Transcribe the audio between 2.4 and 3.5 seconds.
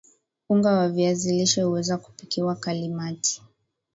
kalimati